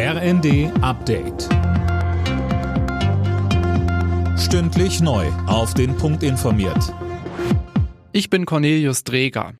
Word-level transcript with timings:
RND 0.00 0.70
Update. 0.80 1.48
Stündlich 4.38 5.00
neu. 5.00 5.26
Auf 5.48 5.74
den 5.74 5.96
Punkt 5.96 6.22
informiert. 6.22 6.94
Ich 8.12 8.30
bin 8.30 8.46
Cornelius 8.46 9.02
Dreger. 9.02 9.54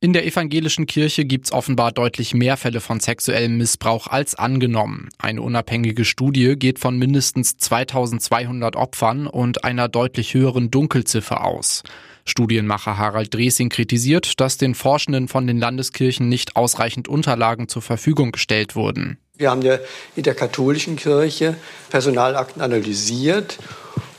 In 0.00 0.12
der 0.12 0.26
evangelischen 0.26 0.84
Kirche 0.84 1.24
gibt's 1.24 1.50
offenbar 1.50 1.92
deutlich 1.92 2.34
mehr 2.34 2.58
Fälle 2.58 2.82
von 2.82 3.00
sexuellem 3.00 3.56
Missbrauch 3.56 4.06
als 4.06 4.34
angenommen. 4.34 5.08
Eine 5.16 5.40
unabhängige 5.40 6.04
Studie 6.04 6.56
geht 6.56 6.78
von 6.78 6.98
mindestens 6.98 7.56
2200 7.56 8.76
Opfern 8.76 9.26
und 9.26 9.64
einer 9.64 9.88
deutlich 9.88 10.34
höheren 10.34 10.70
Dunkelziffer 10.70 11.42
aus. 11.42 11.84
Studienmacher 12.28 12.98
Harald 12.98 13.34
Dresing 13.34 13.68
kritisiert, 13.68 14.40
dass 14.40 14.56
den 14.56 14.74
Forschenden 14.74 15.28
von 15.28 15.46
den 15.46 15.58
Landeskirchen 15.58 16.28
nicht 16.28 16.56
ausreichend 16.56 17.08
Unterlagen 17.08 17.68
zur 17.68 17.82
Verfügung 17.82 18.32
gestellt 18.32 18.76
wurden. 18.76 19.18
Wir 19.36 19.50
haben 19.50 19.62
ja 19.62 19.78
in 20.16 20.24
der 20.24 20.34
katholischen 20.34 20.96
Kirche 20.96 21.56
Personalakten 21.90 22.60
analysiert 22.60 23.58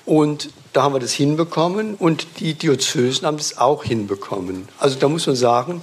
und 0.06 0.50
da 0.74 0.84
haben 0.84 0.94
wir 0.94 1.00
das 1.00 1.14
hinbekommen 1.14 1.96
und 1.96 2.28
die 2.40 2.54
Diözesen 2.54 3.28
haben 3.28 3.38
das 3.38 3.58
auch 3.58 3.84
hinbekommen. 3.84 4.68
Also 4.78 4.98
da 4.98 5.10
muss 5.10 5.28
man 5.28 5.36
sagen, 5.36 5.82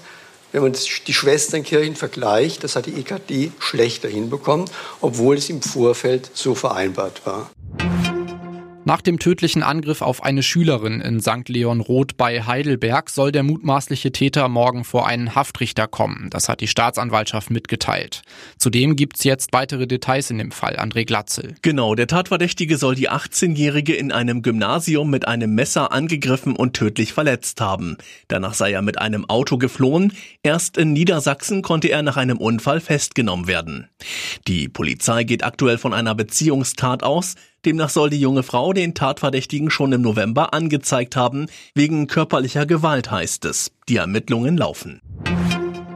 wenn 0.52 0.62
man 0.62 0.74
die 1.06 1.12
Schwesternkirchen 1.12 1.96
vergleicht, 1.96 2.64
das 2.64 2.76
hat 2.76 2.86
die 2.86 2.94
EKD 2.94 3.52
schlechter 3.58 4.08
hinbekommen, 4.08 4.66
obwohl 5.00 5.36
es 5.36 5.50
im 5.50 5.60
Vorfeld 5.60 6.30
so 6.32 6.54
vereinbart 6.54 7.26
war. 7.26 7.50
Nach 8.86 9.00
dem 9.00 9.18
tödlichen 9.18 9.64
Angriff 9.64 10.00
auf 10.00 10.22
eine 10.22 10.44
Schülerin 10.44 11.00
in 11.00 11.20
St. 11.20 11.48
Leon 11.48 11.80
Roth 11.80 12.16
bei 12.16 12.44
Heidelberg 12.44 13.10
soll 13.10 13.32
der 13.32 13.42
mutmaßliche 13.42 14.12
Täter 14.12 14.48
morgen 14.48 14.84
vor 14.84 15.08
einen 15.08 15.34
Haftrichter 15.34 15.88
kommen. 15.88 16.30
Das 16.30 16.48
hat 16.48 16.60
die 16.60 16.68
Staatsanwaltschaft 16.68 17.50
mitgeteilt. 17.50 18.22
Zudem 18.58 18.94
gibt's 18.94 19.24
jetzt 19.24 19.52
weitere 19.52 19.88
Details 19.88 20.30
in 20.30 20.38
dem 20.38 20.52
Fall. 20.52 20.76
André 20.76 21.04
Glatzel. 21.04 21.56
Genau, 21.62 21.96
der 21.96 22.06
Tatverdächtige 22.06 22.78
soll 22.78 22.94
die 22.94 23.10
18-Jährige 23.10 23.92
in 23.92 24.12
einem 24.12 24.42
Gymnasium 24.42 25.10
mit 25.10 25.26
einem 25.26 25.56
Messer 25.56 25.90
angegriffen 25.90 26.54
und 26.54 26.74
tödlich 26.74 27.12
verletzt 27.12 27.60
haben. 27.60 27.96
Danach 28.28 28.54
sei 28.54 28.70
er 28.70 28.82
mit 28.82 28.98
einem 28.98 29.28
Auto 29.28 29.58
geflohen. 29.58 30.12
Erst 30.44 30.78
in 30.78 30.92
Niedersachsen 30.92 31.62
konnte 31.62 31.88
er 31.88 32.02
nach 32.02 32.16
einem 32.16 32.36
Unfall 32.36 32.78
festgenommen 32.78 33.48
werden. 33.48 33.88
Die 34.46 34.68
Polizei 34.68 35.24
geht 35.24 35.42
aktuell 35.42 35.76
von 35.76 35.92
einer 35.92 36.14
Beziehungstat 36.14 37.02
aus. 37.02 37.34
Demnach 37.66 37.90
soll 37.90 38.10
die 38.10 38.20
junge 38.20 38.44
Frau 38.44 38.72
den 38.72 38.94
Tatverdächtigen 38.94 39.70
schon 39.70 39.92
im 39.92 40.00
November 40.00 40.54
angezeigt 40.54 41.16
haben. 41.16 41.46
Wegen 41.74 42.06
körperlicher 42.06 42.64
Gewalt 42.64 43.10
heißt 43.10 43.44
es. 43.44 43.72
Die 43.88 43.96
Ermittlungen 43.96 44.56
laufen. 44.56 45.00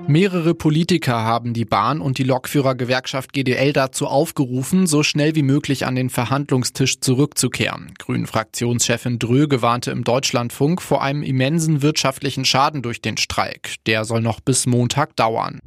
Mehrere 0.09 0.57
Politiker 0.57 1.23
haben 1.23 1.53
die 1.55 1.65
Bahn- 1.65 2.01
und 2.01 2.19
die 2.19 2.25
Lokführergewerkschaft 2.25 3.33
GDL 3.33 3.73
dazu 3.73 4.09
aufgerufen, 4.09 4.89
so 4.89 5.05
schnell 5.05 5.37
wie 5.37 5.45
möglich 5.45 5.87
an 5.87 5.95
den 5.95 6.11
Verhandlungstisch 6.11 6.99
zurückzukehren. 6.99 7.93
Grünen-Fraktionschefin 7.97 9.21
Dröge 9.21 9.63
warnte 9.63 9.93
im 9.93 10.03
Deutschlandfunk 10.03 10.83
vor 10.83 11.05
einem 11.05 11.23
immensen 11.23 11.83
wirtschaftlichen 11.83 12.45
Schaden 12.45 12.83
durch 12.83 13.01
den 13.01 13.19
Streik. 13.19 13.77
Der 13.87 14.05
soll 14.05 14.21
noch 14.21 14.41
bis 14.41 14.67
Montag 14.67 15.15
dauern. 15.15 15.61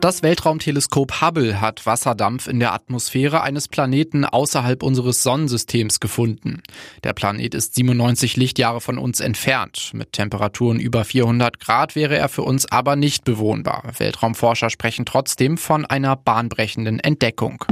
Das 0.00 0.22
Weltraumteleskop 0.22 1.20
Hubble 1.20 1.60
hat 1.60 1.84
Wasserdampf 1.84 2.46
in 2.46 2.60
der 2.60 2.72
Atmosphäre 2.72 3.42
eines 3.42 3.66
Planeten 3.66 4.24
außerhalb 4.24 4.84
unseres 4.84 5.24
Sonnensystems 5.24 5.98
gefunden. 5.98 6.62
Der 7.02 7.14
Planet 7.14 7.52
ist 7.52 7.74
97 7.74 8.36
Lichtjahre 8.36 8.80
von 8.80 8.96
uns 8.96 9.18
entfernt. 9.18 9.90
Mit 9.94 10.12
Temperaturen 10.12 10.78
über 10.78 11.04
400 11.04 11.58
Grad 11.58 11.96
wäre 11.96 12.16
er 12.16 12.28
für 12.28 12.42
uns 12.42 12.70
aber 12.70 12.94
nicht 12.94 13.24
bewohnbar. 13.24 13.90
Weltraumforscher 13.98 14.70
sprechen 14.70 15.04
trotzdem 15.04 15.58
von 15.58 15.84
einer 15.84 16.14
bahnbrechenden 16.14 17.00
Entdeckung. 17.00 17.64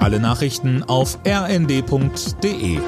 Alle 0.00 0.18
Nachrichten 0.18 0.82
auf 0.82 1.20
rnd.de 1.24 2.80